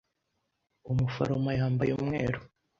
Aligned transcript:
Umuforomo 0.91 1.49
yambaye 1.59 1.91
umweru. 1.99 2.39